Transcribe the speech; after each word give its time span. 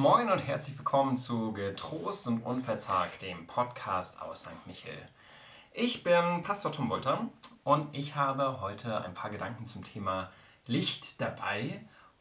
Moin 0.00 0.30
und 0.30 0.46
herzlich 0.46 0.78
willkommen 0.78 1.16
zu 1.16 1.52
Getrost 1.52 2.28
und 2.28 2.42
Unverzagt, 2.42 3.22
dem 3.22 3.48
Podcast 3.48 4.22
aus 4.22 4.42
St. 4.42 4.64
Michel. 4.64 4.96
Ich 5.72 6.04
bin 6.04 6.42
Pastor 6.44 6.70
Tom 6.70 6.88
Wolter 6.88 7.26
und 7.64 7.88
ich 7.90 8.14
habe 8.14 8.60
heute 8.60 9.00
ein 9.00 9.12
paar 9.12 9.28
Gedanken 9.28 9.66
zum 9.66 9.82
Thema 9.82 10.30
Licht 10.66 11.20
dabei 11.20 11.80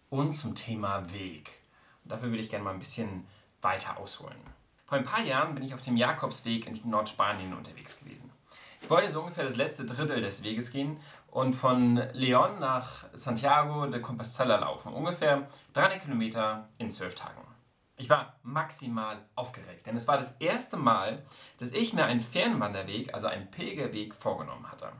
und 0.09 0.33
zum 0.33 0.55
Thema 0.55 1.13
Weg. 1.13 1.51
Und 2.03 2.13
dafür 2.13 2.29
würde 2.29 2.41
ich 2.41 2.49
gerne 2.49 2.65
mal 2.65 2.73
ein 2.73 2.79
bisschen 2.79 3.27
weiter 3.61 3.97
ausholen. 3.97 4.41
Vor 4.87 4.97
ein 4.97 5.05
paar 5.05 5.21
Jahren 5.21 5.53
bin 5.53 5.63
ich 5.63 5.75
auf 5.75 5.81
dem 5.81 5.97
Jakobsweg 5.97 6.65
in 6.65 6.89
Nordspanien 6.89 7.53
unterwegs 7.53 7.99
gewesen. 7.99 8.31
Ich 8.81 8.89
wollte 8.89 9.11
so 9.11 9.19
ungefähr 9.19 9.43
das 9.43 9.55
letzte 9.55 9.85
Drittel 9.85 10.21
des 10.21 10.41
Weges 10.41 10.71
gehen 10.71 10.99
und 11.29 11.53
von 11.53 11.97
Leon 12.13 12.59
nach 12.59 13.05
Santiago 13.13 13.85
de 13.85 14.01
Compostela 14.01 14.55
laufen. 14.55 14.91
Ungefähr 14.93 15.45
300 15.73 16.01
Kilometer 16.01 16.69
in 16.79 16.89
zwölf 16.89 17.13
Tagen. 17.13 17.46
Ich 17.99 18.11
war 18.11 18.35
maximal 18.43 19.25
aufgeregt, 19.33 19.87
denn 19.87 19.95
es 19.95 20.07
war 20.07 20.17
das 20.17 20.33
erste 20.33 20.77
Mal, 20.77 21.25
dass 21.57 21.71
ich 21.71 21.93
mir 21.93 22.05
einen 22.05 22.19
Fernwanderweg, 22.19 23.11
also 23.15 23.25
einen 23.25 23.49
Pilgerweg, 23.49 24.13
vorgenommen 24.13 24.71
hatte. 24.71 24.91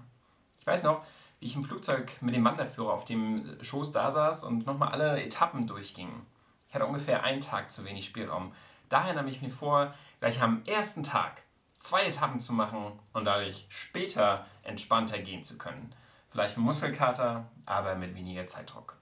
Ich 0.60 0.66
weiß 0.66 0.84
noch, 0.84 1.04
wie 1.40 1.46
ich 1.46 1.56
im 1.56 1.64
Flugzeug 1.64 2.20
mit 2.22 2.34
dem 2.34 2.44
Wanderführer 2.44 2.92
auf 2.92 3.06
dem 3.06 3.58
Schoß 3.62 3.92
da 3.92 4.10
saß 4.10 4.44
und 4.46 4.66
nochmal 4.66 4.90
alle 4.92 5.22
Etappen 5.22 5.68
durchging. 5.68 6.26
Ich 6.68 6.74
hatte 6.74 6.88
ungefähr 6.88 7.24
einen 7.24 7.40
Tag 7.40 7.70
zu 7.70 7.86
wenig 7.86 8.06
Spielraum. 8.06 8.52
Daher 8.90 9.14
nahm 9.14 9.28
ich 9.28 9.44
mir 9.44 9.52
vor, 9.52 9.94
gleich 10.20 10.42
am 10.42 10.64
ersten 10.66 11.04
Tag 11.04 11.44
zwei 11.80 12.02
Etappen 12.06 12.40
zu 12.40 12.52
machen 12.52 13.00
und 13.14 13.26
dadurch 13.26 13.68
später 13.70 14.48
entspannter 14.64 15.20
gehen 15.20 15.44
zu 15.44 15.60
können. 15.60 15.94
Vielleicht 16.30 16.58
ein 16.58 16.62
Muskelkater, 16.62 17.50
aber 17.68 17.96
mit 17.96 18.16
weniger 18.16 18.48
Zeitdruck. 18.48 18.98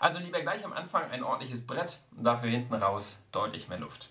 Also 0.00 0.18
lieber 0.18 0.40
gleich 0.40 0.64
am 0.64 0.72
Anfang 0.72 1.10
ein 1.10 1.22
ordentliches 1.22 1.66
Brett 1.66 2.00
und 2.16 2.24
dafür 2.24 2.50
hinten 2.50 2.74
raus 2.74 3.18
deutlich 3.32 3.68
mehr 3.68 3.78
Luft. 3.78 4.10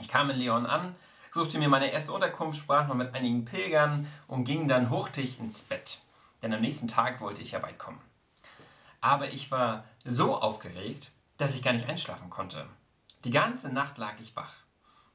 Ich 0.00 0.08
kam 0.08 0.30
in 0.30 0.38
Leon 0.38 0.66
an, 0.66 0.94
suchte 1.30 1.58
mir 1.58 1.68
meine 1.68 1.90
erste 1.90 2.12
Unterkunft, 2.12 2.58
sprach 2.58 2.86
noch 2.88 2.94
mit 2.94 3.14
einigen 3.14 3.44
Pilgern 3.44 4.06
und 4.26 4.44
ging 4.44 4.68
dann 4.68 4.90
hurtig 4.90 5.38
ins 5.38 5.62
Bett. 5.62 6.00
Denn 6.42 6.52
am 6.52 6.60
nächsten 6.60 6.88
Tag 6.88 7.20
wollte 7.20 7.42
ich 7.42 7.52
ja 7.52 7.62
weit 7.62 7.78
kommen. 7.78 8.00
Aber 9.00 9.30
ich 9.32 9.50
war 9.50 9.84
so 10.04 10.36
aufgeregt, 10.36 11.10
dass 11.36 11.54
ich 11.54 11.62
gar 11.62 11.72
nicht 11.72 11.88
einschlafen 11.88 12.30
konnte. 12.30 12.66
Die 13.24 13.30
ganze 13.30 13.72
Nacht 13.72 13.98
lag 13.98 14.14
ich 14.20 14.34
wach. 14.36 14.52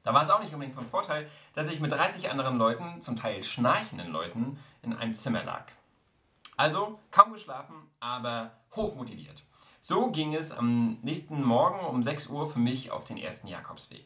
Da 0.02 0.14
war 0.14 0.22
es 0.22 0.30
auch 0.30 0.40
nicht 0.40 0.52
unbedingt 0.52 0.76
von 0.76 0.86
Vorteil, 0.86 1.28
dass 1.54 1.68
ich 1.68 1.80
mit 1.80 1.92
30 1.92 2.30
anderen 2.30 2.56
Leuten, 2.56 3.02
zum 3.02 3.16
Teil 3.16 3.44
schnarchenden 3.44 4.10
Leuten, 4.10 4.58
in 4.82 4.96
einem 4.96 5.12
Zimmer 5.12 5.44
lag. 5.44 5.64
Also 6.56 6.98
kaum 7.10 7.32
geschlafen, 7.32 7.74
aber 8.00 8.52
hochmotiviert. 8.74 9.42
So 9.82 10.10
ging 10.10 10.34
es 10.34 10.52
am 10.52 10.98
nächsten 11.00 11.42
Morgen 11.42 11.80
um 11.86 12.02
6 12.02 12.26
Uhr 12.26 12.46
für 12.46 12.58
mich 12.58 12.90
auf 12.90 13.04
den 13.04 13.16
ersten 13.16 13.48
Jakobsweg. 13.48 14.04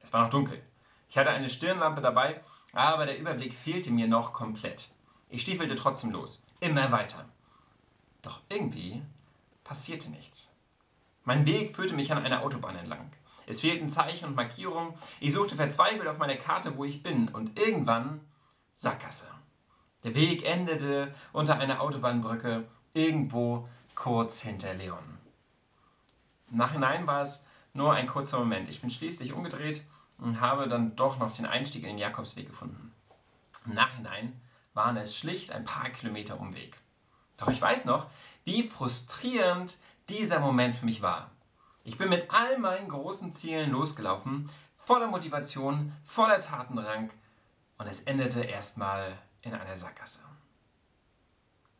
Es 0.00 0.12
war 0.12 0.24
noch 0.24 0.30
dunkel. 0.30 0.60
Ich 1.08 1.16
hatte 1.16 1.30
eine 1.30 1.48
Stirnlampe 1.48 2.00
dabei, 2.00 2.40
aber 2.72 3.06
der 3.06 3.20
Überblick 3.20 3.54
fehlte 3.54 3.92
mir 3.92 4.08
noch 4.08 4.32
komplett. 4.32 4.88
Ich 5.28 5.42
stiefelte 5.42 5.76
trotzdem 5.76 6.10
los, 6.10 6.44
immer 6.58 6.90
weiter. 6.90 7.24
Doch 8.22 8.40
irgendwie 8.48 9.00
passierte 9.62 10.10
nichts. 10.10 10.52
Mein 11.22 11.46
Weg 11.46 11.76
führte 11.76 11.94
mich 11.94 12.10
an 12.10 12.24
einer 12.24 12.42
Autobahn 12.42 12.74
entlang. 12.74 13.12
Es 13.46 13.60
fehlten 13.60 13.88
Zeichen 13.88 14.26
und 14.26 14.34
Markierungen. 14.34 14.94
Ich 15.20 15.32
suchte 15.32 15.54
verzweifelt 15.54 16.08
auf 16.08 16.18
meiner 16.18 16.36
Karte, 16.36 16.76
wo 16.76 16.84
ich 16.84 17.04
bin, 17.04 17.28
und 17.28 17.60
irgendwann 17.60 18.22
Sackgasse. 18.74 19.28
Der 20.02 20.16
Weg 20.16 20.44
endete 20.44 21.14
unter 21.32 21.60
einer 21.60 21.80
Autobahnbrücke 21.80 22.66
irgendwo 22.92 23.68
kurz 23.94 24.40
hinter 24.40 24.74
Leon. 24.74 25.18
Im 26.50 26.58
Nachhinein 26.58 27.06
war 27.06 27.22
es 27.22 27.44
nur 27.72 27.94
ein 27.94 28.06
kurzer 28.06 28.38
Moment. 28.38 28.68
Ich 28.68 28.80
bin 28.80 28.90
schließlich 28.90 29.32
umgedreht 29.32 29.82
und 30.18 30.40
habe 30.40 30.68
dann 30.68 30.94
doch 30.96 31.18
noch 31.18 31.32
den 31.32 31.46
Einstieg 31.46 31.82
in 31.82 31.90
den 31.90 31.98
Jakobsweg 31.98 32.46
gefunden. 32.46 32.92
Im 33.66 33.72
Nachhinein 33.72 34.40
waren 34.74 34.96
es 34.96 35.16
schlicht 35.16 35.50
ein 35.52 35.64
paar 35.64 35.90
Kilometer 35.90 36.38
Umweg. 36.40 36.76
Doch 37.36 37.48
ich 37.48 37.60
weiß 37.60 37.86
noch, 37.86 38.08
wie 38.44 38.62
frustrierend 38.62 39.78
dieser 40.08 40.40
Moment 40.40 40.74
für 40.74 40.84
mich 40.84 41.02
war. 41.02 41.30
Ich 41.84 41.98
bin 41.98 42.08
mit 42.08 42.30
all 42.30 42.58
meinen 42.58 42.88
großen 42.88 43.32
Zielen 43.32 43.70
losgelaufen, 43.70 44.50
voller 44.78 45.08
Motivation, 45.08 45.92
voller 46.04 46.40
Tatendrang 46.40 47.10
und 47.78 47.86
es 47.86 48.00
endete 48.00 48.42
erstmal 48.42 49.18
in 49.42 49.54
einer 49.54 49.76
Sackgasse. 49.76 50.20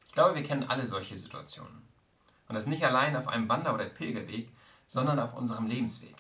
Ich 0.06 0.12
glaube, 0.12 0.34
wir 0.34 0.42
kennen 0.42 0.65
alle 0.65 0.86
solche 0.86 1.16
Situationen. 1.16 1.91
Und 2.52 2.56
das 2.56 2.66
nicht 2.66 2.84
allein 2.84 3.16
auf 3.16 3.28
einem 3.28 3.48
Wander- 3.48 3.72
oder 3.72 3.86
Pilgerweg, 3.86 4.52
sondern 4.84 5.18
auf 5.18 5.32
unserem 5.32 5.66
Lebensweg. 5.66 6.16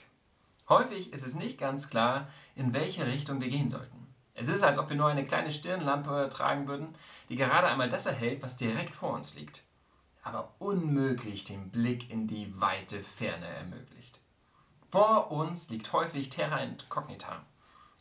Häufig 0.66 1.12
ist 1.12 1.26
es 1.26 1.34
nicht 1.34 1.58
ganz 1.58 1.90
klar, 1.90 2.26
in 2.56 2.72
welche 2.72 3.06
Richtung 3.06 3.42
wir 3.42 3.50
gehen 3.50 3.68
sollten. 3.68 4.06
Es 4.32 4.48
ist, 4.48 4.62
als 4.62 4.78
ob 4.78 4.88
wir 4.88 4.96
nur 4.96 5.08
eine 5.08 5.26
kleine 5.26 5.50
Stirnlampe 5.50 6.30
tragen 6.32 6.68
würden, 6.68 6.94
die 7.28 7.36
gerade 7.36 7.66
einmal 7.66 7.90
das 7.90 8.06
erhält, 8.06 8.42
was 8.42 8.56
direkt 8.56 8.94
vor 8.94 9.12
uns 9.12 9.34
liegt, 9.34 9.62
aber 10.22 10.54
unmöglich 10.58 11.44
den 11.44 11.70
Blick 11.70 12.08
in 12.08 12.26
die 12.26 12.58
weite 12.58 13.02
Ferne 13.02 13.48
ermöglicht. 13.48 14.18
Vor 14.90 15.32
uns 15.32 15.68
liegt 15.68 15.92
häufig 15.92 16.30
Terra 16.30 16.60
incognita, 16.60 17.44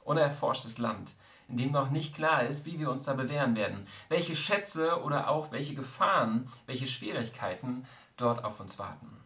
unerforschtes 0.06 0.78
Land, 0.78 1.16
in 1.50 1.58
dem 1.58 1.74
noch 1.74 1.90
nicht 1.90 2.16
klar 2.16 2.44
ist, 2.44 2.66
wie 2.66 2.80
wir 2.80 2.90
uns 2.90 3.04
da 3.04 3.14
bewähren 3.14 3.58
werden, 3.58 3.86
welche 4.08 4.38
Schätze 4.38 5.04
oder 5.04 5.30
auch 5.30 5.52
welche 5.52 5.74
Gefahren, 5.74 6.50
welche 6.66 6.88
Schwierigkeiten 6.88 7.86
dort 8.18 8.44
auf 8.44 8.60
uns 8.60 8.80
warten. 8.80 9.22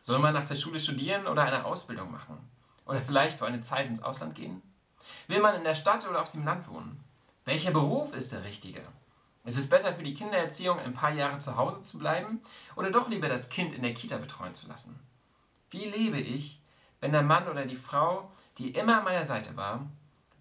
Soll 0.00 0.18
man 0.18 0.34
nach 0.34 0.44
der 0.44 0.54
Schule 0.54 0.78
studieren 0.78 1.26
oder 1.26 1.42
eine 1.42 1.64
Ausbildung 1.64 2.12
machen? 2.12 2.38
Oder 2.84 3.00
vielleicht 3.00 3.38
für 3.38 3.46
eine 3.46 3.60
Zeit 3.60 3.88
ins 3.88 4.02
Ausland 4.02 4.34
gehen? 4.34 4.62
Will 5.26 5.40
man 5.40 5.56
in 5.56 5.64
der 5.64 5.74
Stadt 5.74 6.08
oder 6.08 6.20
auf 6.20 6.30
dem 6.30 6.44
Land 6.44 6.68
wohnen? 6.68 7.02
Welcher 7.44 7.70
Beruf 7.70 8.12
ist 8.12 8.32
der 8.32 8.44
richtige? 8.44 8.82
Ist 9.44 9.58
es 9.58 9.68
besser 9.68 9.94
für 9.94 10.02
die 10.02 10.14
Kindererziehung, 10.14 10.78
ein 10.78 10.92
paar 10.92 11.12
Jahre 11.12 11.38
zu 11.38 11.56
Hause 11.56 11.80
zu 11.80 11.98
bleiben 11.98 12.40
oder 12.74 12.90
doch 12.90 13.08
lieber 13.08 13.28
das 13.28 13.48
Kind 13.48 13.72
in 13.72 13.82
der 13.82 13.94
Kita 13.94 14.16
betreuen 14.16 14.54
zu 14.54 14.66
lassen? 14.66 14.98
Wie 15.70 15.84
lebe 15.84 16.18
ich, 16.18 16.60
wenn 17.00 17.12
der 17.12 17.22
Mann 17.22 17.48
oder 17.48 17.64
die 17.64 17.76
Frau, 17.76 18.30
die 18.58 18.70
immer 18.70 18.98
an 18.98 19.04
meiner 19.04 19.24
Seite 19.24 19.56
war, 19.56 19.86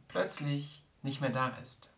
plötzlich 0.08 0.84
nicht 1.04 1.22
mehr 1.22 1.30
da 1.30 1.50
ist? 1.50 1.92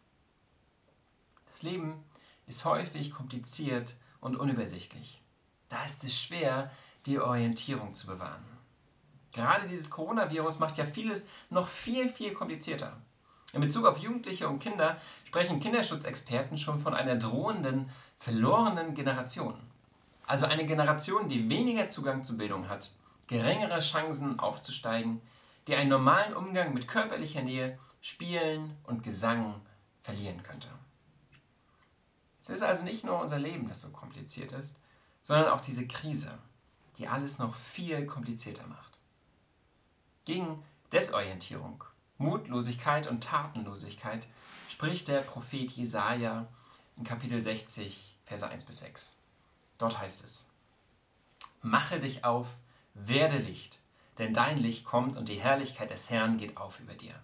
Das 1.51 1.63
Leben 1.63 2.03
ist 2.45 2.65
häufig 2.65 3.11
kompliziert 3.11 3.95
und 4.19 4.35
unübersichtlich. 4.35 5.21
Da 5.69 5.83
ist 5.83 6.03
es 6.03 6.17
schwer, 6.17 6.71
die 7.05 7.19
Orientierung 7.19 7.93
zu 7.93 8.07
bewahren. 8.07 8.45
Gerade 9.33 9.67
dieses 9.67 9.89
Coronavirus 9.89 10.59
macht 10.59 10.77
ja 10.77 10.85
vieles 10.85 11.27
noch 11.49 11.67
viel, 11.67 12.09
viel 12.09 12.33
komplizierter. 12.33 12.97
In 13.53 13.61
Bezug 13.61 13.85
auf 13.85 13.97
Jugendliche 13.97 14.47
und 14.47 14.59
Kinder 14.59 14.99
sprechen 15.23 15.59
Kinderschutzexperten 15.59 16.57
schon 16.57 16.79
von 16.79 16.93
einer 16.93 17.15
drohenden, 17.15 17.89
verlorenen 18.17 18.93
Generation. 18.93 19.55
Also 20.25 20.45
eine 20.45 20.65
Generation, 20.65 21.29
die 21.29 21.49
weniger 21.49 21.87
Zugang 21.87 22.23
zu 22.23 22.37
Bildung 22.37 22.67
hat, 22.67 22.91
geringere 23.27 23.79
Chancen 23.79 24.39
aufzusteigen, 24.39 25.21
die 25.67 25.75
einen 25.75 25.89
normalen 25.89 26.35
Umgang 26.35 26.73
mit 26.73 26.87
körperlicher 26.87 27.41
Nähe, 27.41 27.77
Spielen 28.01 28.75
und 28.83 29.03
Gesang 29.03 29.61
verlieren 30.01 30.43
könnte. 30.43 30.67
Es 32.39 32.49
ist 32.49 32.63
also 32.63 32.85
nicht 32.85 33.03
nur 33.03 33.21
unser 33.21 33.39
Leben, 33.39 33.67
das 33.67 33.81
so 33.81 33.89
kompliziert 33.89 34.51
ist, 34.51 34.77
sondern 35.27 35.49
auch 35.49 35.59
diese 35.59 35.85
Krise, 35.85 36.37
die 36.97 37.09
alles 37.09 37.37
noch 37.37 37.53
viel 37.53 38.05
komplizierter 38.05 38.65
macht. 38.65 38.97
Gegen 40.23 40.63
Desorientierung, 40.93 41.83
Mutlosigkeit 42.17 43.07
und 43.07 43.25
Tatenlosigkeit 43.25 44.25
spricht 44.69 45.09
der 45.09 45.19
Prophet 45.19 45.69
Jesaja 45.69 46.47
in 46.95 47.03
Kapitel 47.03 47.41
60, 47.41 48.15
Verse 48.23 48.47
1 48.47 48.63
bis 48.63 48.79
6. 48.79 49.17
Dort 49.77 49.99
heißt 49.99 50.23
es: 50.23 50.47
Mache 51.61 51.99
dich 51.99 52.23
auf, 52.23 52.55
werde 52.93 53.37
Licht, 53.37 53.81
denn 54.19 54.33
dein 54.33 54.57
Licht 54.57 54.85
kommt 54.85 55.17
und 55.17 55.27
die 55.27 55.41
Herrlichkeit 55.41 55.89
des 55.89 56.09
Herrn 56.09 56.37
geht 56.37 56.55
auf 56.55 56.79
über 56.79 56.93
dir. 56.93 57.15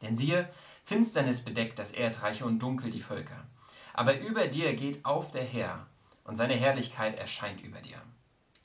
Denn 0.00 0.16
siehe, 0.16 0.48
Finsternis 0.82 1.42
bedeckt 1.42 1.78
das 1.78 1.92
Erdreich 1.92 2.42
und 2.42 2.60
dunkel 2.60 2.90
die 2.90 3.02
Völker. 3.02 3.44
Aber 3.92 4.18
über 4.18 4.46
dir 4.46 4.74
geht 4.74 5.04
auf 5.04 5.30
der 5.30 5.44
Herr 5.44 5.89
und 6.30 6.36
seine 6.36 6.54
Herrlichkeit 6.54 7.18
erscheint 7.18 7.60
über 7.60 7.80
dir. 7.80 7.98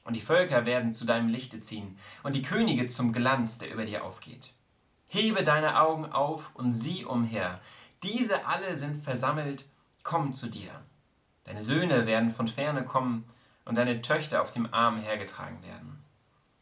Und 0.03 0.15
die 0.15 0.21
Völker 0.21 0.67
werden 0.67 0.93
zu 0.93 1.03
deinem 1.03 1.29
Lichte 1.29 1.61
ziehen 1.61 1.97
und 2.21 2.35
die 2.35 2.43
Könige 2.43 2.85
zum 2.85 3.11
Glanz, 3.11 3.57
der 3.57 3.73
über 3.73 3.85
dir 3.85 4.03
aufgeht. 4.03 4.53
Hebe 5.07 5.43
deine 5.43 5.81
Augen 5.81 6.05
auf 6.05 6.51
und 6.53 6.73
sieh 6.73 7.05
umher. 7.05 7.59
Diese 8.03 8.45
alle 8.45 8.75
sind 8.75 9.03
versammelt, 9.03 9.65
kommen 10.03 10.31
zu 10.31 10.45
dir. 10.45 10.83
Deine 11.45 11.63
Söhne 11.63 12.05
werden 12.05 12.29
von 12.29 12.47
ferne 12.47 12.85
kommen 12.85 13.27
und 13.65 13.79
deine 13.79 13.99
Töchter 14.03 14.43
auf 14.43 14.51
dem 14.51 14.71
Arm 14.71 14.99
hergetragen 14.99 15.63
werden. 15.63 16.03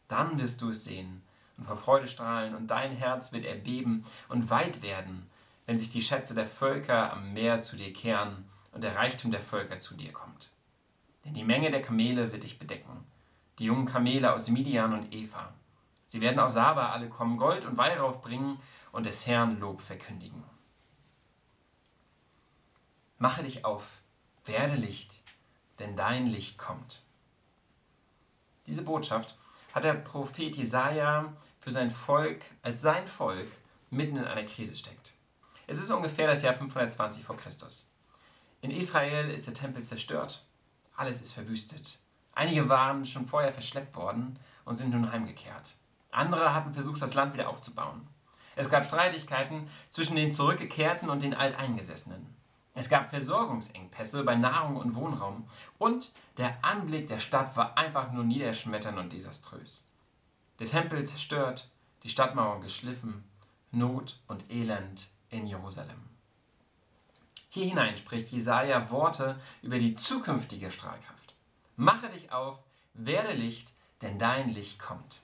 Dann 0.08 0.38
wirst 0.38 0.62
du 0.62 0.70
es 0.70 0.84
sehen 0.84 1.22
und 1.58 1.66
vor 1.66 1.76
Freude 1.76 2.08
strahlen 2.08 2.54
und 2.54 2.68
dein 2.68 2.92
Herz 2.92 3.30
wird 3.30 3.44
erbeben 3.44 4.04
und 4.30 4.48
weit 4.48 4.80
werden, 4.80 5.28
wenn 5.66 5.76
sich 5.76 5.90
die 5.90 6.00
Schätze 6.00 6.34
der 6.34 6.46
Völker 6.46 7.12
am 7.12 7.34
Meer 7.34 7.60
zu 7.60 7.76
dir 7.76 7.92
kehren 7.92 8.48
und 8.72 8.82
der 8.82 8.96
Reichtum 8.96 9.32
der 9.32 9.42
Völker 9.42 9.80
zu 9.80 9.92
dir 9.96 10.14
kommt. 10.14 10.53
Denn 11.24 11.34
die 11.34 11.44
Menge 11.44 11.70
der 11.70 11.82
Kamele 11.82 12.32
wird 12.32 12.42
dich 12.42 12.58
bedecken, 12.58 13.04
die 13.58 13.64
jungen 13.64 13.86
Kamele 13.86 14.32
aus 14.32 14.48
Midian 14.50 14.92
und 14.92 15.12
Eva. 15.12 15.52
Sie 16.06 16.20
werden 16.20 16.38
aus 16.38 16.54
Saba 16.54 16.90
alle 16.90 17.08
kommen, 17.08 17.38
Gold 17.38 17.64
und 17.64 17.76
Weihrauch 17.76 18.20
bringen 18.20 18.60
und 18.92 19.06
des 19.06 19.26
Herrn 19.26 19.58
Lob 19.58 19.80
verkündigen. 19.80 20.44
Mache 23.18 23.42
dich 23.42 23.64
auf, 23.64 23.96
werde 24.44 24.74
Licht, 24.74 25.22
denn 25.78 25.96
dein 25.96 26.26
Licht 26.26 26.58
kommt. 26.58 27.02
Diese 28.66 28.82
Botschaft 28.82 29.36
hat 29.72 29.84
der 29.84 29.94
Prophet 29.94 30.54
Jesaja 30.56 31.32
für 31.60 31.70
sein 31.70 31.90
Volk, 31.90 32.44
als 32.62 32.82
sein 32.82 33.06
Volk 33.06 33.48
mitten 33.90 34.16
in 34.16 34.24
einer 34.24 34.44
Krise 34.44 34.74
steckt. 34.74 35.14
Es 35.66 35.80
ist 35.80 35.90
ungefähr 35.90 36.26
das 36.26 36.42
Jahr 36.42 36.54
520 36.54 37.24
vor 37.24 37.36
Christus. 37.36 37.86
In 38.60 38.70
Israel 38.70 39.30
ist 39.30 39.46
der 39.46 39.54
Tempel 39.54 39.82
zerstört, 39.82 40.44
alles 40.96 41.20
ist 41.20 41.32
verwüstet. 41.32 41.98
Einige 42.32 42.68
waren 42.68 43.06
schon 43.06 43.24
vorher 43.24 43.52
verschleppt 43.52 43.94
worden 43.96 44.38
und 44.64 44.74
sind 44.74 44.90
nun 44.90 45.10
heimgekehrt. 45.10 45.74
Andere 46.10 46.54
hatten 46.54 46.74
versucht, 46.74 47.02
das 47.02 47.14
Land 47.14 47.34
wieder 47.34 47.48
aufzubauen. 47.48 48.06
Es 48.56 48.68
gab 48.68 48.84
Streitigkeiten 48.84 49.68
zwischen 49.90 50.16
den 50.16 50.32
Zurückgekehrten 50.32 51.08
und 51.08 51.22
den 51.22 51.34
Alteingesessenen. 51.34 52.34
Es 52.74 52.88
gab 52.88 53.10
Versorgungsengpässe 53.10 54.24
bei 54.24 54.34
Nahrung 54.34 54.76
und 54.76 54.94
Wohnraum 54.94 55.46
und 55.78 56.12
der 56.38 56.56
Anblick 56.62 57.06
der 57.06 57.20
Stadt 57.20 57.56
war 57.56 57.78
einfach 57.78 58.10
nur 58.10 58.24
niederschmetternd 58.24 58.98
und 58.98 59.12
desaströs. 59.12 59.84
Der 60.58 60.66
Tempel 60.66 61.04
zerstört, 61.04 61.68
die 62.02 62.08
Stadtmauern 62.08 62.60
geschliffen, 62.60 63.24
Not 63.70 64.20
und 64.26 64.50
Elend 64.50 65.08
in 65.30 65.46
Jerusalem. 65.46 66.13
Hier 67.54 67.66
hinein 67.66 67.96
spricht 67.96 68.30
Jesaja 68.30 68.90
Worte 68.90 69.40
über 69.62 69.78
die 69.78 69.94
zukünftige 69.94 70.72
Strahlkraft. 70.72 71.36
Mache 71.76 72.08
dich 72.08 72.32
auf, 72.32 72.58
werde 72.94 73.32
Licht, 73.32 73.72
denn 74.02 74.18
dein 74.18 74.50
Licht 74.50 74.80
kommt. 74.80 75.20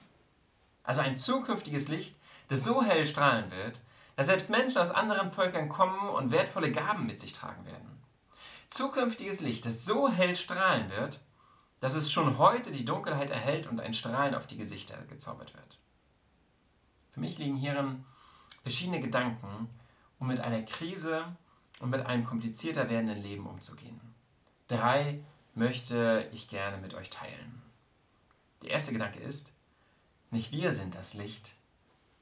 Also 0.85 1.01
ein 1.01 1.17
zukünftiges 1.17 1.89
Licht, 1.89 2.15
das 2.47 2.63
so 2.63 2.85
hell 2.85 3.05
strahlen 3.05 3.51
wird, 3.51 3.81
dass 4.15 4.27
selbst 4.27 4.49
Menschen 4.49 4.79
aus 4.79 4.93
anderen 4.93 5.33
Völkern 5.33 5.69
kommen 5.69 6.09
und 6.09 6.31
wertvolle 6.31 6.71
Gaben 6.71 7.09
mit 7.09 7.19
sich 7.19 7.33
tragen 7.33 7.67
werden. 7.67 8.01
Zukünftiges 8.69 9.41
Licht, 9.41 9.67
das 9.67 9.85
so 9.85 10.09
hell 10.09 10.37
strahlen 10.37 10.89
wird, 10.89 11.19
dass 11.81 11.97
es 11.97 12.13
schon 12.13 12.39
heute 12.39 12.71
die 12.71 12.85
Dunkelheit 12.85 13.31
erhält 13.31 13.67
und 13.67 13.81
ein 13.81 13.93
Strahlen 13.93 14.37
auf 14.37 14.47
die 14.47 14.57
Gesichter 14.57 14.99
gezaubert 15.09 15.53
wird. 15.55 15.81
Für 17.11 17.19
mich 17.19 17.39
liegen 17.39 17.57
hierin 17.57 18.05
verschiedene 18.63 19.01
Gedanken, 19.01 19.69
um 20.21 20.29
mit 20.29 20.39
einer 20.39 20.63
Krise 20.63 21.25
und 21.81 21.91
mit 21.91 22.07
einem 22.07 22.25
komplizierter 22.25 22.89
werdenden 22.89 23.21
Leben 23.21 23.47
umzugehen. 23.47 24.01
Drei 24.69 25.25
möchte 25.55 26.29
ich 26.31 26.47
gerne 26.47 26.77
mit 26.77 26.95
euch 26.95 27.11
teilen. 27.11 27.61
Der 28.63 28.71
erste 28.71 28.93
Gedanke 28.93 29.19
ist, 29.19 29.53
nicht 30.31 30.53
wir 30.53 30.71
sind 30.71 30.95
das 30.95 31.15
Licht, 31.15 31.57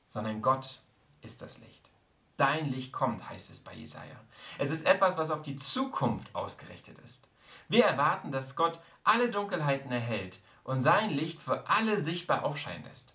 sondern 0.07 0.41
Gott 0.41 0.81
ist 1.21 1.43
das 1.43 1.59
Licht. 1.59 1.91
Dein 2.39 2.71
Licht 2.71 2.93
kommt, 2.93 3.29
heißt 3.29 3.51
es 3.51 3.63
bei 3.63 3.75
Jesaja. 3.75 4.17
Es 4.59 4.71
ist 4.71 4.87
etwas, 4.87 5.19
was 5.19 5.31
auf 5.31 5.43
die 5.43 5.57
Zukunft 5.57 6.35
ausgerichtet 6.35 6.99
ist. 7.01 7.29
Wir 7.69 7.85
erwarten, 7.85 8.31
dass 8.31 8.57
Gott 8.57 8.81
alle 9.03 9.29
Dunkelheiten 9.29 9.91
erhält 9.91 10.41
und 10.63 10.81
sein 10.81 11.11
Licht 11.11 11.43
für 11.43 11.69
alle 11.69 11.99
sichtbar 11.99 12.45
aufscheinen 12.45 12.85
lässt. 12.85 13.15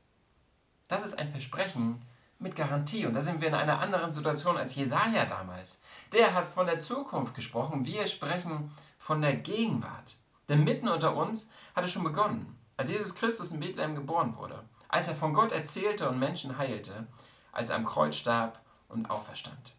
Das 0.90 1.04
ist 1.06 1.18
ein 1.18 1.32
Versprechen 1.32 2.02
mit 2.44 2.56
Garantie 2.56 3.06
und 3.06 3.14
da 3.14 3.22
sind 3.22 3.42
wir 3.42 3.48
in 3.48 3.54
einer 3.56 3.80
anderen 3.80 4.12
Situation 4.12 4.58
als 4.58 4.76
Jesaja 4.76 5.26
damals. 5.26 5.80
Der 6.12 6.36
hat 6.36 6.48
von 6.48 6.68
der 6.68 6.80
Zukunft 6.80 7.34
gesprochen, 7.34 7.86
wir 7.86 8.06
sprechen 8.08 8.72
von 9.00 9.22
der 9.22 9.36
Gegenwart. 9.36 10.18
Denn 10.50 10.64
mitten 10.64 10.88
unter 10.88 11.16
uns 11.16 11.50
hat 11.76 11.86
es 11.86 11.92
schon 11.92 12.04
begonnen, 12.04 12.58
als 12.78 12.90
Jesus 12.90 13.16
Christus 13.16 13.52
in 13.52 13.60
Bethlehem 13.60 13.96
geboren 13.96 14.36
wurde, 14.36 14.64
als 14.90 15.08
er 15.08 15.16
von 15.16 15.34
Gott 15.34 15.52
erzählte 15.52 16.10
und 16.10 16.20
Menschen 16.20 16.58
heilte, 16.58 17.08
als 17.52 17.70
er 17.70 17.78
am 17.78 17.86
Kreuz 17.86 18.16
starb 18.16 18.62
und 18.90 19.10
auferstand. 19.10 19.74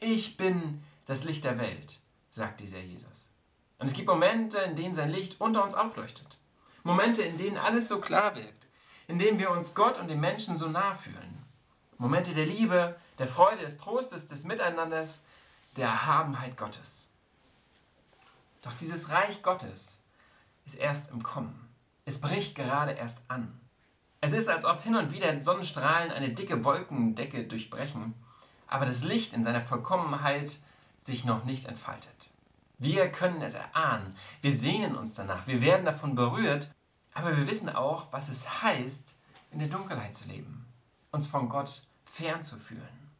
Ich 0.00 0.36
bin 0.36 0.82
das 1.06 1.24
Licht 1.24 1.44
der 1.44 1.58
Welt, 1.58 2.00
sagt 2.30 2.60
dieser 2.60 2.80
Jesus. 2.80 3.30
Und 3.78 3.86
es 3.86 3.94
gibt 3.94 4.08
Momente, 4.08 4.58
in 4.58 4.76
denen 4.76 4.94
sein 4.94 5.10
Licht 5.10 5.40
unter 5.40 5.64
uns 5.64 5.74
aufleuchtet. 5.74 6.38
Momente, 6.82 7.22
in 7.22 7.38
denen 7.38 7.56
alles 7.56 7.88
so 7.88 8.00
klar 8.00 8.36
wirkt, 8.36 8.66
in 9.08 9.18
denen 9.18 9.38
wir 9.38 9.50
uns 9.50 9.74
Gott 9.74 9.98
und 9.98 10.08
den 10.08 10.20
Menschen 10.20 10.56
so 10.56 10.68
nah 10.68 10.94
fühlen. 10.94 11.43
Momente 11.98 12.34
der 12.34 12.46
Liebe, 12.46 12.96
der 13.18 13.28
Freude, 13.28 13.62
des 13.62 13.78
Trostes, 13.78 14.26
des 14.26 14.44
Miteinanders, 14.44 15.24
der 15.76 15.86
Erhabenheit 15.86 16.56
Gottes. 16.56 17.08
Doch 18.62 18.72
dieses 18.74 19.10
Reich 19.10 19.42
Gottes 19.42 20.00
ist 20.64 20.74
erst 20.74 21.10
im 21.10 21.22
Kommen. 21.22 21.68
Es 22.04 22.20
bricht 22.20 22.54
gerade 22.54 22.92
erst 22.92 23.22
an. 23.28 23.60
Es 24.20 24.32
ist, 24.32 24.48
als 24.48 24.64
ob 24.64 24.82
hin 24.82 24.96
und 24.96 25.12
wieder 25.12 25.42
Sonnenstrahlen 25.42 26.10
eine 26.10 26.30
dicke 26.30 26.64
Wolkendecke 26.64 27.44
durchbrechen 27.44 28.14
aber 28.66 28.86
das 28.86 29.04
Licht 29.04 29.32
in 29.32 29.44
seiner 29.44 29.60
Vollkommenheit 29.60 30.58
sich 31.00 31.24
noch 31.24 31.44
nicht 31.44 31.66
entfaltet. 31.66 32.30
Wir 32.78 33.08
können 33.08 33.40
es 33.40 33.54
erahnen, 33.54 34.16
wir 34.40 34.50
sehnen 34.50 34.96
uns 34.96 35.14
danach, 35.14 35.46
wir 35.46 35.62
werden 35.62 35.86
davon 35.86 36.16
berührt, 36.16 36.72
aber 37.12 37.36
wir 37.36 37.46
wissen 37.46 37.68
auch, 37.68 38.12
was 38.12 38.28
es 38.28 38.62
heißt, 38.62 39.14
in 39.52 39.60
der 39.60 39.68
Dunkelheit 39.68 40.14
zu 40.14 40.26
leben, 40.26 40.63
uns 41.14 41.26
von 41.26 41.48
Gott 41.48 41.82
fernzufühlen. 42.04 43.10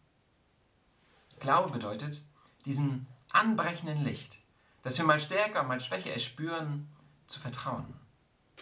Glaube 1.41 1.71
bedeutet, 1.71 2.23
diesem 2.67 3.07
anbrechenden 3.31 4.05
Licht, 4.05 4.39
das 4.83 4.99
wir 4.99 5.05
mal 5.05 5.21
stärker, 5.21 5.63
mal 5.63 5.81
schwächer 5.81 6.13
erspüren, 6.13 6.89
zu 7.27 7.41
vertrauen. 7.41 7.95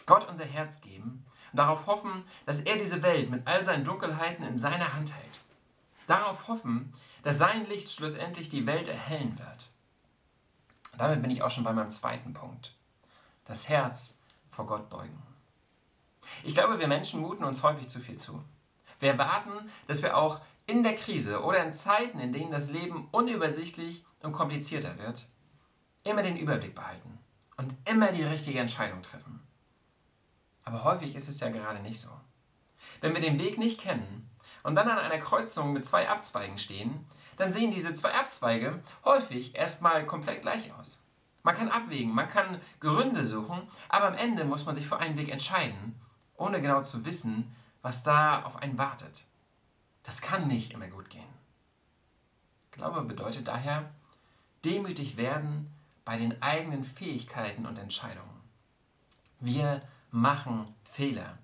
Gott 0.07 0.29
unser 0.29 0.45
Herz 0.45 0.81
geben 0.81 1.25
und 1.51 1.57
darauf 1.57 1.87
hoffen, 1.87 2.25
dass 2.47 2.61
er 2.61 2.77
diese 2.77 3.03
Welt 3.03 3.31
mit 3.31 3.47
all 3.47 3.65
seinen 3.65 3.85
Dunkelheiten 3.85 4.45
in 4.45 4.57
seiner 4.57 4.95
Hand 4.95 5.13
hält 5.15 5.41
darauf 6.07 6.49
hoffen, 6.49 6.93
dass 7.23 7.39
sein 7.39 7.67
Licht 7.67 7.91
schlussendlich 7.91 8.49
die 8.49 8.67
Welt 8.67 8.89
erhellen 8.89 9.39
wird. 9.39 9.71
Und 10.93 11.01
damit 11.01 11.23
bin 11.23 11.31
ich 11.31 11.43
auch 11.43 11.51
schon 11.51 11.65
bei 11.65 11.73
meinem 11.73 11.91
zweiten 11.91 12.33
Punkt. 12.33 12.75
Das 13.45 13.69
Herz 13.69 14.19
vor 14.51 14.67
Gott 14.67 14.91
beugen. 14.91 15.23
Ich 16.45 16.55
glaube, 16.55 16.79
wir 16.79 16.89
Menschen 16.89 17.21
muten 17.21 17.45
uns 17.45 17.63
häufig 17.63 17.89
zu 17.89 18.01
viel 18.01 18.17
zu. 18.17 18.45
Wir 19.03 19.11
erwarten, 19.11 19.51
dass 19.89 20.01
wir 20.01 20.17
auch 20.17 20.41
in 20.67 20.85
der 20.85 20.95
Krise 20.95 21.43
oder 21.43 21.65
in 21.65 21.75
Zeiten, 21.75 22.21
in 22.21 22.31
denen 22.31 22.53
das 22.53 22.71
Leben 22.71 23.09
unübersichtlich 23.11 24.05
und 24.23 24.33
komplizierter 24.33 24.97
wird, 24.99 25.27
immer 26.05 26.23
den 26.23 26.37
Überblick 26.37 26.77
behalten 26.77 27.19
und 27.57 27.75
immer 27.85 28.13
die 28.13 28.23
richtige 28.23 28.61
Entscheidung 28.61 29.03
treffen. 29.03 29.41
Aber 30.63 30.85
häufig 30.85 31.17
ist 31.17 31.29
es 31.29 31.41
ja 31.41 31.49
gerade 31.49 31.81
nicht 31.81 32.01
so. 32.01 32.11
Wenn 33.01 33.13
wir 33.13 33.21
den 33.21 33.41
Weg 33.41 33.59
nicht 33.59 33.81
kennen, 33.81 34.31
und 34.63 34.77
dann 34.77 34.89
an 34.89 34.99
einer 34.99 35.19
Kreuzung 35.19 35.73
mit 35.73 35.85
zwei 35.85 36.09
Abzweigen 36.09 36.57
stehen, 36.57 37.05
dann 37.37 37.53
sehen 37.53 37.73
diese 37.73 37.95
zwei 37.95 38.15
Abzweige 38.15 38.81
häufig 39.05 39.57
erstmal 39.57 40.07
komplett 40.07 40.43
gleich 40.43 40.73
aus. 40.79 41.03
Man 41.43 41.57
kann 41.57 41.69
abwägen, 41.69 42.15
man 42.15 42.29
kann 42.29 42.61
Gründe 42.79 43.27
suchen, 43.27 43.63
aber 43.89 44.07
am 44.07 44.15
Ende 44.15 44.45
muss 44.45 44.65
man 44.65 44.77
sich 44.77 44.87
für 44.87 44.99
einen 44.99 45.17
Weg 45.17 45.29
entscheiden, 45.29 46.01
ohne 46.37 46.61
genau 46.61 46.83
zu 46.83 47.05
wissen, 47.05 47.53
was 47.83 48.03
da 48.03 48.43
auf 48.43 48.57
einen 48.57 48.79
wartet. 48.79 49.25
Das 50.05 50.23
kann 50.23 50.49
nicht 50.49 50.73
immer 50.73 50.89
gut 50.89 51.11
gehen. 51.11 51.23
Glaube 52.71 53.03
bedeutet 53.03 53.49
daher, 53.49 53.91
demütig 54.65 55.17
werden 55.17 55.71
bei 56.05 56.17
den 56.17 56.41
eigenen 56.43 56.85
Fähigkeiten 56.85 57.67
und 57.67 57.79
Entscheidungen. 57.79 58.41
Wir 59.41 59.83
machen 60.11 60.75
Fehler. 60.85 61.39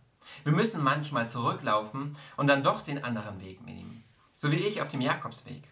Wir 0.44 0.52
müssen 0.52 0.82
manchmal 0.82 1.26
zurücklaufen 1.26 2.16
und 2.36 2.46
dann 2.46 2.62
doch 2.62 2.82
den 2.82 3.02
anderen 3.02 3.40
Weg 3.40 3.64
nehmen, 3.64 4.04
so 4.34 4.50
wie 4.50 4.56
ich 4.56 4.82
auf 4.82 4.88
dem 4.88 5.00
Jakobsweg. 5.00 5.64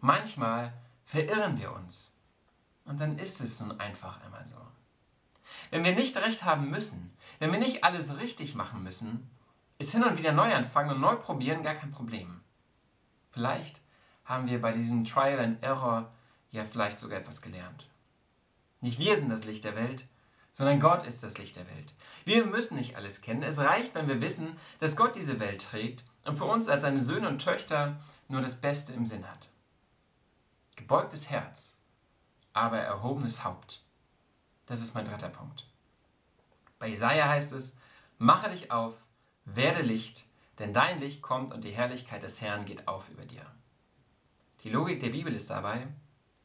Manchmal 0.00 0.72
verirren 1.04 1.58
wir 1.58 1.72
uns. 1.72 2.12
Und 2.84 3.00
dann 3.00 3.18
ist 3.18 3.40
es 3.40 3.60
nun 3.60 3.78
einfach 3.78 4.20
einmal 4.22 4.46
so. 4.46 4.56
Wenn 5.70 5.84
wir 5.84 5.94
nicht 5.94 6.16
recht 6.16 6.44
haben 6.44 6.70
müssen, 6.70 7.12
wenn 7.38 7.52
wir 7.52 7.58
nicht 7.58 7.84
alles 7.84 8.18
richtig 8.18 8.54
machen 8.54 8.82
müssen, 8.82 9.30
ist 9.80 9.92
hin 9.92 10.04
und 10.04 10.18
wieder 10.18 10.32
Neuanfang 10.32 10.90
und 10.90 11.00
neu 11.00 11.16
probieren 11.16 11.62
gar 11.62 11.74
kein 11.74 11.90
Problem. 11.90 12.42
Vielleicht 13.30 13.80
haben 14.26 14.46
wir 14.46 14.60
bei 14.60 14.72
diesem 14.72 15.06
Trial 15.06 15.40
and 15.40 15.62
Error 15.62 16.10
ja 16.50 16.66
vielleicht 16.66 16.98
sogar 16.98 17.18
etwas 17.18 17.40
gelernt. 17.40 17.88
Nicht 18.82 18.98
wir 18.98 19.16
sind 19.16 19.30
das 19.30 19.46
Licht 19.46 19.64
der 19.64 19.76
Welt, 19.76 20.06
sondern 20.52 20.80
Gott 20.80 21.04
ist 21.04 21.22
das 21.22 21.38
Licht 21.38 21.56
der 21.56 21.66
Welt. 21.66 21.94
Wir 22.26 22.44
müssen 22.44 22.76
nicht 22.76 22.96
alles 22.96 23.22
kennen. 23.22 23.42
Es 23.42 23.58
reicht, 23.58 23.94
wenn 23.94 24.06
wir 24.06 24.20
wissen, 24.20 24.54
dass 24.80 24.96
Gott 24.96 25.16
diese 25.16 25.40
Welt 25.40 25.62
trägt 25.62 26.04
und 26.26 26.36
für 26.36 26.44
uns 26.44 26.68
als 26.68 26.82
seine 26.82 26.98
Söhne 26.98 27.28
und 27.28 27.40
Töchter 27.42 27.98
nur 28.28 28.42
das 28.42 28.56
Beste 28.56 28.92
im 28.92 29.06
Sinn 29.06 29.26
hat. 29.26 29.48
Gebeugtes 30.76 31.30
Herz, 31.30 31.78
aber 32.52 32.78
erhobenes 32.80 33.44
Haupt. 33.44 33.82
Das 34.66 34.82
ist 34.82 34.94
mein 34.94 35.06
dritter 35.06 35.30
Punkt. 35.30 35.66
Bei 36.78 36.88
Jesaja 36.88 37.30
heißt 37.30 37.54
es: 37.54 37.76
Mache 38.18 38.50
dich 38.50 38.70
auf, 38.70 38.94
werde 39.54 39.82
Licht, 39.82 40.24
denn 40.58 40.72
dein 40.72 40.98
Licht 40.98 41.22
kommt 41.22 41.52
und 41.52 41.64
die 41.64 41.72
Herrlichkeit 41.72 42.22
des 42.22 42.40
Herrn 42.40 42.64
geht 42.64 42.86
auf 42.86 43.08
über 43.08 43.24
dir. 43.24 43.46
Die 44.62 44.70
Logik 44.70 45.00
der 45.00 45.10
Bibel 45.10 45.34
ist 45.34 45.50
dabei: 45.50 45.88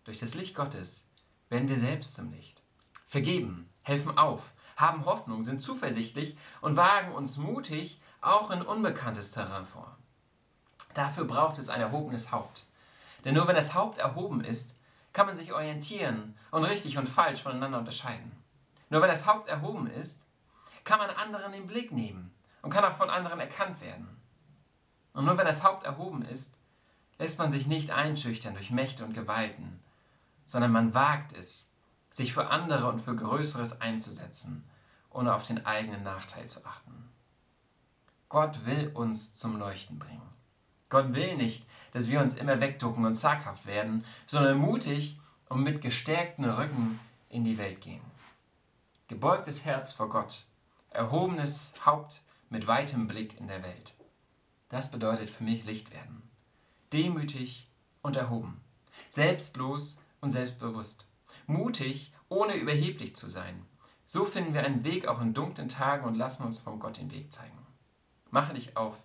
Durch 0.05 0.19
das 0.19 0.35
Licht 0.35 0.55
Gottes 0.55 1.07
werden 1.49 1.67
wir 1.67 1.77
selbst 1.77 2.15
zum 2.15 2.31
Licht. 2.31 2.61
Vergeben, 3.07 3.69
helfen 3.81 4.17
auf, 4.17 4.53
haben 4.77 5.05
Hoffnung, 5.05 5.43
sind 5.43 5.61
zuversichtlich 5.61 6.37
und 6.61 6.75
wagen 6.75 7.11
uns 7.13 7.37
mutig 7.37 8.01
auch 8.21 8.51
in 8.51 8.61
unbekanntes 8.61 9.31
Terrain 9.31 9.65
vor. 9.65 9.97
Dafür 10.93 11.25
braucht 11.25 11.57
es 11.57 11.69
ein 11.69 11.81
erhobenes 11.81 12.31
Haupt. 12.31 12.65
Denn 13.23 13.35
nur 13.35 13.47
wenn 13.47 13.55
das 13.55 13.73
Haupt 13.73 13.97
erhoben 13.97 14.43
ist, 14.43 14.75
kann 15.13 15.27
man 15.27 15.35
sich 15.35 15.53
orientieren 15.53 16.37
und 16.51 16.63
richtig 16.63 16.97
und 16.97 17.07
falsch 17.07 17.43
voneinander 17.43 17.79
unterscheiden. 17.79 18.31
Nur 18.89 19.01
wenn 19.01 19.09
das 19.09 19.25
Haupt 19.25 19.47
erhoben 19.47 19.87
ist, 19.87 20.21
kann 20.83 20.99
man 20.99 21.09
anderen 21.09 21.51
den 21.51 21.67
Blick 21.67 21.91
nehmen 21.91 22.35
und 22.65 22.71
kann 22.71 22.83
auch 22.83 22.97
von 22.97 23.11
anderen 23.11 23.39
erkannt 23.39 23.79
werden. 23.79 24.07
Und 25.13 25.25
nur 25.25 25.37
wenn 25.37 25.45
das 25.45 25.63
Haupt 25.63 25.83
erhoben 25.83 26.23
ist, 26.23 26.55
lässt 27.19 27.37
man 27.37 27.51
sich 27.51 27.67
nicht 27.67 27.91
einschüchtern 27.91 28.55
durch 28.55 28.71
Mächte 28.71 29.05
und 29.05 29.13
Gewalten, 29.13 29.79
sondern 30.47 30.71
man 30.71 30.95
wagt 30.95 31.31
es, 31.37 31.69
sich 32.09 32.33
für 32.33 32.47
andere 32.47 32.89
und 32.89 32.99
für 32.99 33.15
Größeres 33.15 33.81
einzusetzen, 33.81 34.67
ohne 35.11 35.35
auf 35.35 35.45
den 35.45 35.63
eigenen 35.63 36.01
Nachteil 36.01 36.47
zu 36.47 36.65
achten. 36.65 37.07
Gott 38.29 38.65
will 38.65 38.89
uns 38.95 39.35
zum 39.35 39.59
Leuchten 39.59 39.99
bringen. 39.99 40.27
Gott 40.89 41.13
will 41.13 41.37
nicht, 41.37 41.67
dass 41.91 42.09
wir 42.09 42.19
uns 42.19 42.33
immer 42.33 42.59
wegducken 42.61 43.05
und 43.05 43.13
zaghaft 43.13 43.67
werden, 43.67 44.03
sondern 44.25 44.57
mutig 44.57 45.19
und 45.49 45.61
mit 45.61 45.81
gestärkten 45.81 46.45
Rücken 46.45 46.99
in 47.29 47.43
die 47.43 47.59
Welt 47.59 47.81
gehen. 47.81 48.01
Gebeugtes 49.07 49.65
Herz 49.65 49.93
vor 49.93 50.09
Gott, 50.09 50.45
erhobenes 50.89 51.75
Haupt 51.85 52.23
mit 52.49 52.67
weitem 52.67 53.07
Blick 53.07 53.39
in 53.39 53.47
der 53.47 53.63
Welt. 53.63 53.93
Das 54.69 54.91
bedeutet 54.91 55.29
für 55.29 55.43
mich 55.43 55.65
Licht 55.65 55.91
werden. 55.91 56.21
Demütig 56.93 57.69
und 58.01 58.15
erhoben. 58.15 58.61
Selbstlos 59.09 59.99
und 60.21 60.29
selbstbewusst. 60.29 61.07
Mutig, 61.47 62.13
ohne 62.29 62.55
überheblich 62.55 63.15
zu 63.15 63.27
sein. 63.27 63.65
So 64.05 64.25
finden 64.25 64.53
wir 64.53 64.63
einen 64.63 64.83
Weg 64.83 65.07
auch 65.07 65.21
in 65.21 65.33
dunklen 65.33 65.69
Tagen 65.69 66.05
und 66.05 66.15
lassen 66.15 66.43
uns 66.43 66.59
von 66.59 66.79
Gott 66.79 66.97
den 66.97 67.11
Weg 67.11 67.31
zeigen. 67.31 67.57
Mache 68.29 68.53
dich 68.53 68.77
auf, 68.77 69.01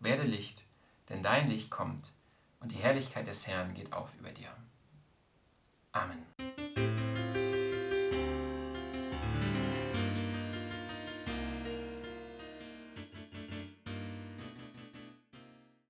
werde 0.00 0.22
Licht, 0.22 0.64
denn 1.08 1.22
dein 1.22 1.48
Licht 1.48 1.70
kommt 1.70 2.12
und 2.60 2.72
die 2.72 2.76
Herrlichkeit 2.76 3.26
des 3.26 3.46
Herrn 3.46 3.74
geht 3.74 3.92
auf 3.92 4.14
über 4.18 4.30
dir. 4.30 4.50
Amen. 5.92 6.24